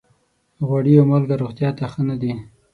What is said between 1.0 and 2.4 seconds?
مالګه روغتیا ته ښه نه دي.